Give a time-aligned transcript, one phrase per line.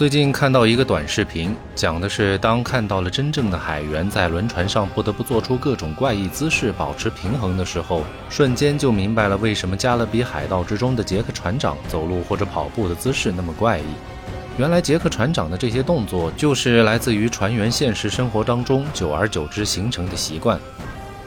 [0.00, 13.84] 最近看到一个短视频，讲的是当看到了真正的海员在轮船上不得不做出各种怪异姿势保持平衡的时候，瞬间就明白了为什么加勒比海盗之中的杰克船长走路或者跑步的姿势那么怪异。
[14.56, 20.58] 原来杰克船长的这些动作就是来自于船员现实生活当中久而久之形成的习惯。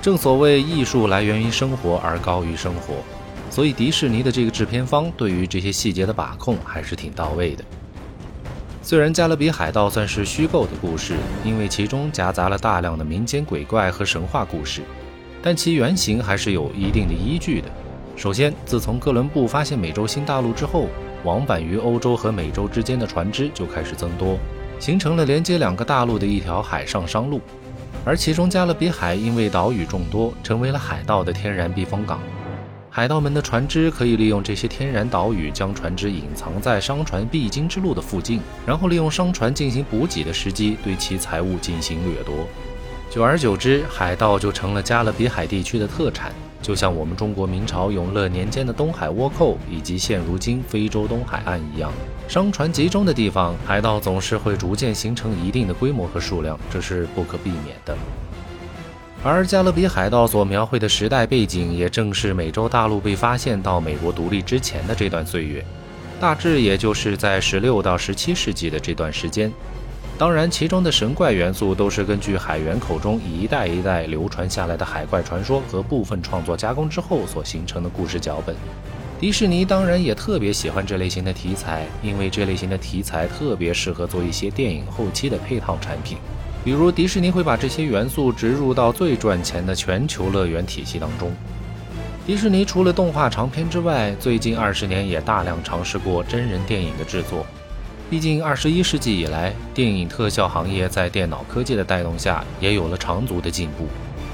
[0.00, 2.94] 正所谓艺术来源于生活而高于生活，
[3.50, 7.64] 所以迪士尼的这个制片方对于这些细节的把控还是挺到位的。
[8.82, 14.80] 虽然《加勒比海盗》算是虚构的故事，因为其中夹杂了大量的民间鬼怪和神话故事，
[15.42, 17.68] 但其原型还是有一定的依据的。
[18.16, 20.88] 首先，自从哥伦布发现美洲新大陆之后，
[21.24, 24.38] 往返于欧洲和美洲之间的船只就开始增多，
[24.78, 27.40] 形成了连接两个大陆的一条海上商路。
[28.02, 32.18] 而其中加勒比海因为岛屿众多，成为了海盗的天然避风港。
[32.92, 42.34] 海盗们的船只可以利用这些天然岛屿，将船只隐藏在商船必经之路的附近，然后利用商船进行补给的时机，对其财物进行掠夺。
[43.08, 51.92] 久而久之，海盗就成了加勒比海地区的特产，就像我们中国明朝永乐年间的东海倭寇，以及现如今非洲东海岸一样，
[52.26, 57.96] 商船集中的地方，海盗总是会逐渐形成一定的规模和数量，这是不可避免的。
[59.22, 65.62] 而《加勒比海盗》所描绘的时代背景，也正是美洲大陆被发现到美国独立之前的这段岁月，
[66.18, 69.52] 大致也就是在十六到十七世纪的这段时间。
[70.16, 78.56] 当然，其中的神怪元素都是根据海员口中一代一代流传下来的海怪传说和部分创作加工之后所形成的故事脚本。
[79.18, 86.16] 迪士尼当然也特别喜欢这类型的题材，因为这类型的题材特别适合做一些电影后期的配套产品。
[86.62, 91.32] 比如迪士尼会把这些元素植入到最赚钱的全球乐园体系当中。
[92.26, 97.46] 迪士尼除了动画长片之外，最近二十年也大量尝试过真人电影的制作。
[98.10, 103.86] 毕竟二十一世纪以来，电影特效行业在电脑科技的带动下，也有了长足的进步，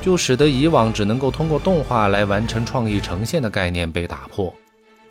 [0.00, 4.52] 就使得以往只能够通过动画来完成创意呈现的概念被打破。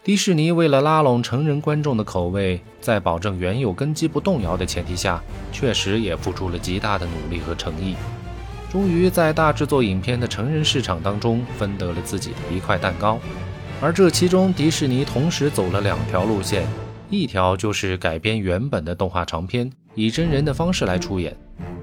[0.03, 7.95] 迪士尼为了拉拢成人观众的口味，在保证原有根基不动摇的前提下，确实也付出了极大的努力和诚意，
[8.69, 13.17] 终于在大制作影片的成人市场当中分得了自己的一块蛋糕。
[13.79, 16.67] 而这其中，迪士尼同时走了两条路线：
[17.09, 21.31] 一条就是改编原本的动画长片，以真人的方式来出演；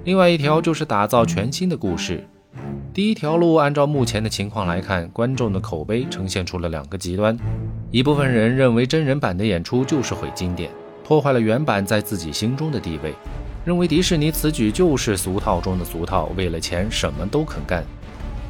[0.04, 2.28] 另外一条就是打造全新的故事。
[3.00, 7.34] 第一条路，按照目前的情况来看，观众的口碑呈现出了两个极端。
[7.90, 10.70] 一部分人认为真人版的演出就是毁经典，
[11.02, 13.14] 破坏了原版在自己心中的地位，
[13.64, 17.82] 认为迪士尼此举就是俗套中的俗套，为了钱什么都肯干。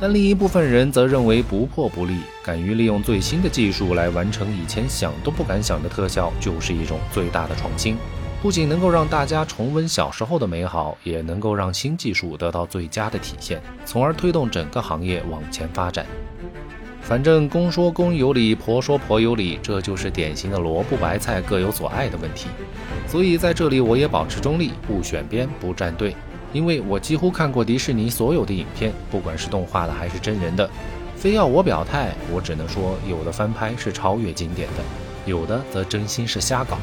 [0.00, 7.96] 但另一部分人则认为不破不立，敢于利用最新的技术来完成以前想都不敢想的特效，就是一种最大的创新，
[8.42, 16.06] 不仅能够让大家重温小时候的美好，也能够让新技术得到最佳的体现，从而推动整个行业往前发展。
[17.02, 22.46] 反正公说公有理，婆说婆有理，这就是典型的萝卜白菜各有所爱的问题。
[23.06, 26.16] 所以在这里我也保持中立，不选边，不站队。
[26.54, 30.68] 因为我几乎看过迪士尼所有的影片，不管是动画的还是真人的。
[31.14, 34.82] 非要我表态，我只能说有的翻拍是超越经典的，
[35.26, 36.78] 有的则真心是瞎搞。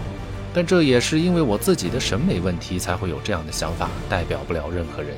[0.54, 5.16] 但这也是因为我自己的审美问题才会有这样的想法，代表不了任何人。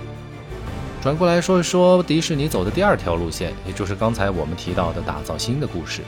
[1.01, 6.01] 转过来说一说迪士尼走的第二条路线，也就是刚才我们提到的打造新的故事。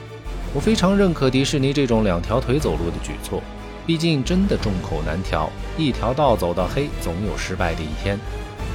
[0.53, 3.41] 我非常认可迪士尼这种两条腿走路的举措，
[3.85, 8.19] 毕竟真的众口难调，一条道走到黑，总有失败的一天。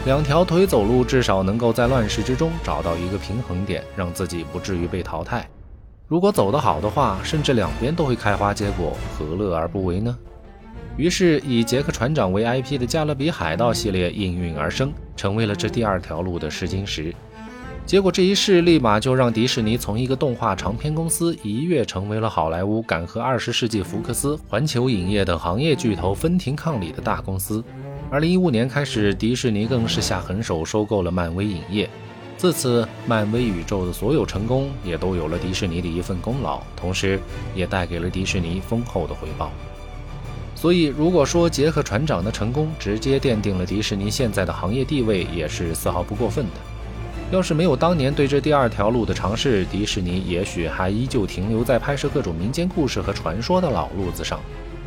[0.07, 5.47] 两条腿走路，至少能够在乱世之中找到一个平衡点，让自己不至于被淘汰。
[6.09, 10.17] 如果走得好的话，甚至两边都会开花结果，何乐而不为呢？
[10.97, 17.15] 于是，以杰克船长为 IP 的《加勒比海盗》系列应运而生，成为了这第二条路的试金石。
[17.85, 27.63] 结果，这一试立马就让迪士尼从一个动画长片公司一跃成为了好莱坞敢和二十世纪福克斯、环球影业等行业巨头分庭抗礼的大公司。
[28.11, 31.89] 二零一五年开始，迪士尼更是下狠手收购了漫威影业。
[32.39, 37.21] 自此，漫威宇宙的所有成功也都有了迪士尼的一份功劳，同时
[37.55, 39.53] 也带给了迪士尼丰厚的回报。
[40.57, 46.53] 所以，如果说杰克船长的成功直接奠定了迪士尼现在的行业地位，也是丝毫不过分的。
[47.31, 54.41] 要是没有当年对这第二条路的尝试，迪士尼也许还依旧停留在拍摄各种民间故事和传说的老路子上。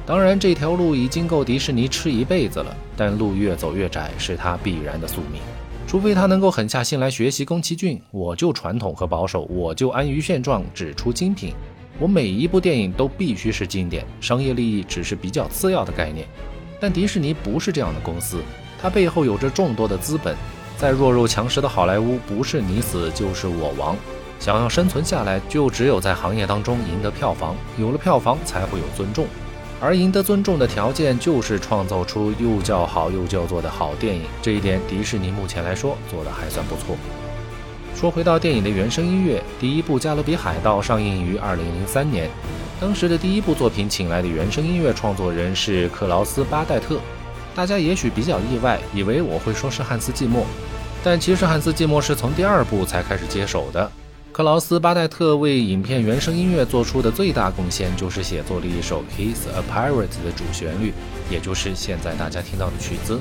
[0.07, 5.39] 当然，这条路已经够迪士尼吃一辈子了，但路越走越窄是他必然的宿命。
[5.85, 11.53] 除非他能够狠下心来学习宫崎骏，我就传统和保守，我就安于现状，只出精品。
[11.99, 16.25] 我每一部电影都必须是经典，商业利益只是比较次要的概念。
[16.79, 18.41] 但迪士尼不是这样的公司，
[18.81, 20.33] 它背后有着众多的资本，
[20.77, 23.97] 在弱肉强食的好莱坞，不是你死就是我亡。
[24.39, 29.27] 想要生存下来，就只有在行业当中赢得票房，有了票房才会有尊重，
[29.81, 34.21] 而赢得尊重的条件就是创造出又叫好又叫座的好电影。
[34.41, 36.95] 这一点，迪士尼目前来说做的还算不错。
[37.99, 42.29] 说回到电影的原声音乐，第一部《加勒比海盗》上映于2003年，
[42.79, 46.97] 当时的第一部作品请来的原声音乐创作人是克劳斯·巴代特，
[47.53, 50.45] 大家也许比较意外，以为我会说是汉斯·季默，
[51.03, 53.91] 但其实汉斯·季默是从第二部才开始接手的。
[54.31, 59.91] 克劳斯·巴代特为影片原声音乐做出的最大贡献，就是写作了一首《He's a Pirate》
[60.23, 60.93] 的主旋律，
[61.29, 63.19] 也就是现在大家听到的曲子。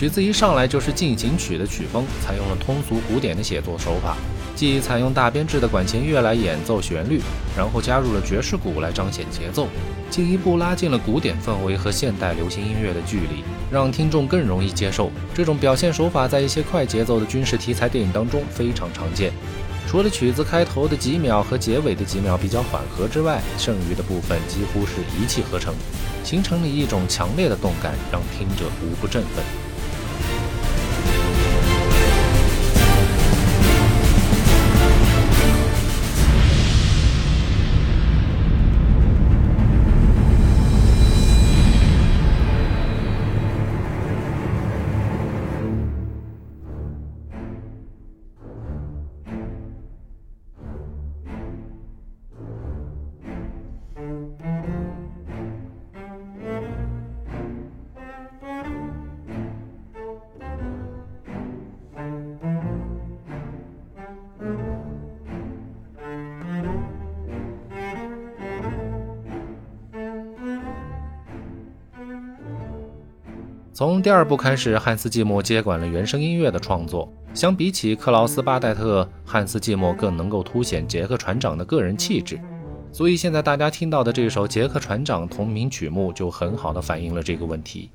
[0.00, 4.16] 曲子一上来就是进行曲的曲风，采用了通俗古典的写作手法，
[4.56, 7.20] 即采用大编制的管弦乐来演奏旋律，
[7.54, 9.68] 然后加入了爵士鼓来彰显节奏，
[10.08, 15.10] 进一步拉近了古典氛围和现代流行音乐的距离，让听众更容易接受。
[15.34, 19.30] 这种表现手法在一些快节奏的军事题材电影当中非常常见。
[19.86, 25.74] 除了曲子开头的几秒和结尾的几秒比较缓和之外，剩余的部分几乎是一气呵成，
[26.24, 29.44] 形成了一种强烈的动感，让听者无不振奋。
[73.80, 77.10] 从第二部开始，汉斯·季默接管了原声音乐的创作。
[77.32, 82.38] 相比起克劳斯·巴代特，汉斯·季默更能够凸显杰克船长的个人气质。
[82.92, 87.90] 所以现在大家听到的这首《杰克船长》同名曲目，就很好的反映了这个问题。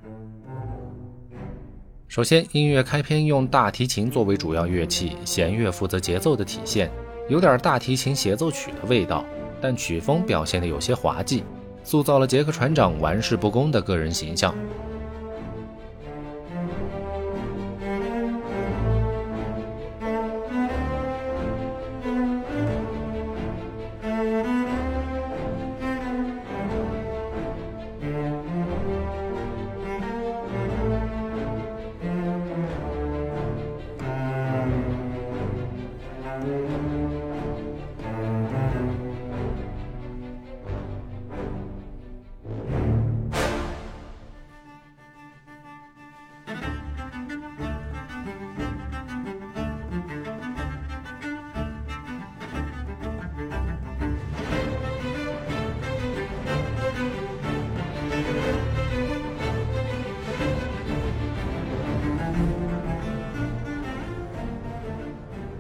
[2.07, 6.89] 首先，音乐开篇用大提琴作为主要乐器，弦乐负责节奏的体现，
[7.29, 9.23] 有点大提琴协奏曲的味道，
[9.61, 11.43] 但曲风表现的有些滑稽，
[11.83, 14.51] 塑造了杰克船长玩世不恭的个人形象。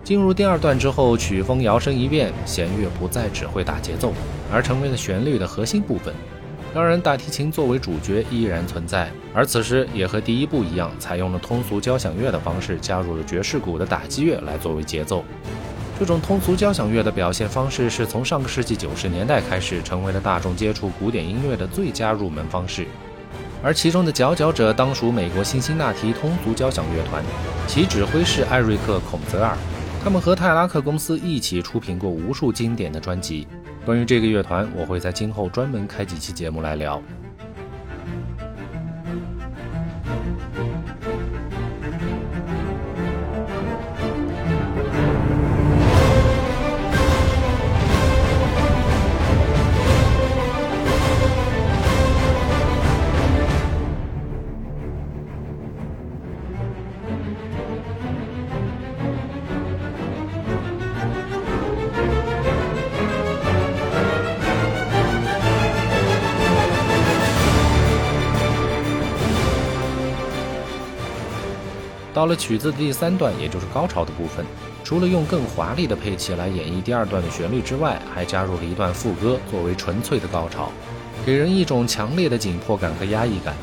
[0.05, 4.13] 进入第二段之后，曲风摇身一变，弦乐不再只会打节奏，
[4.53, 6.13] 而成为了旋律的核心部分。
[6.75, 15.25] 当然，大提琴作为主角依然存在，而此时也和第一部一样，采用了通俗交响乐的方式，加入了爵士鼓的打击乐来作为节奏。
[15.97, 22.85] 这种通俗交响乐的表现方式是从上个世纪九十年代开始，成为了大众接触古典音乐的最佳入门方式。
[23.63, 27.23] 而其中的佼佼者当属美国辛辛那提通俗交响乐团，
[27.65, 29.57] 其指挥是艾瑞克·孔泽尔。
[30.05, 33.47] 他们和泰拉克公司一起出品过无数经典的专辑。
[33.83, 37.01] 关于这个乐团，我会在今后专门开几期节目来聊。
[72.15, 74.45] 到了曲子的第三段，也就是高潮的部分，
[74.85, 80.71] 除了用更华丽的配器来演绎第二段的旋律之外，还加入了一段副歌作为纯粹的高潮，
[81.25, 83.53] 给人一种强烈的紧迫感和压抑感。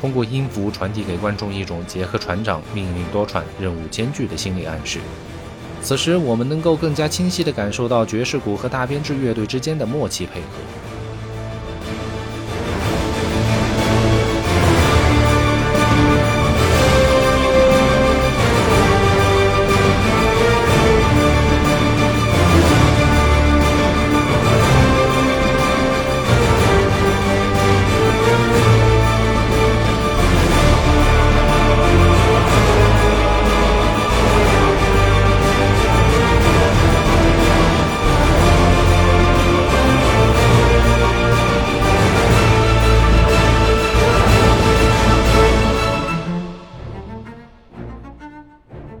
[0.00, 5.00] 通过音符传递给观众一种结合船长命运多舛、任务艰巨的心理暗示。
[5.82, 10.46] 此时，我们能够更加清晰地感受到爵士鼓和大编制乐队之间的默契配合。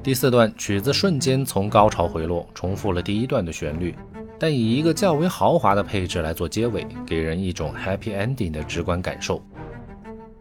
[0.08, 3.94] 第四段曲子瞬间从高潮回落，重复了第一段的旋律，
[4.38, 9.42] 但以一个较为豪华的配置来做结尾，给人一种 happy ending 的直观感受。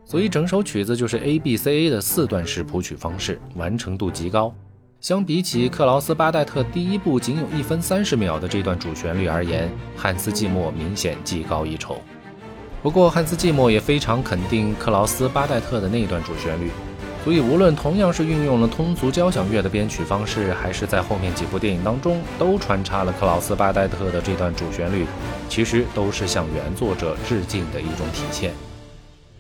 [0.06, 4.56] 所以整首曲子就是 A B C A 的四段式谱曲方式，完成度极高。
[5.02, 11.98] 相比起克劳斯巴代特第一部仅有一分三十秒的这段主旋律而言，汉斯季默明显技高一筹。
[12.82, 16.72] 不过汉斯季默也非常肯定克劳斯巴代特的那段主旋律。
[17.28, 25.06] 所以，无论同样是运用了通俗交响乐的编曲方式，还是在后面几部电影当中都穿插了克劳斯巴代特的这段主旋律，
[25.50, 28.54] 其实都是向原作者致敬的一种体现。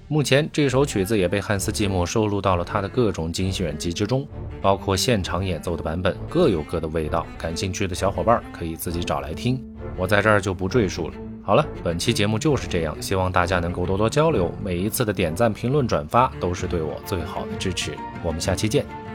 [0.09, 4.27] 目前，这首曲子也被汉斯季默收录到了他的各种精选集之中，
[4.61, 7.25] 包括现场演奏的版本，各有各的味道。
[7.37, 9.63] 感兴趣的小伙伴可以自己找来听，
[9.95, 11.13] 我在这儿就不赘述了。
[11.47, 17.93] 好了，本期节目就是这样，希望大家能够多多交流，每一次的点赞、评论、转发都是对我最好的支持。
[18.21, 19.06] 我们下期见。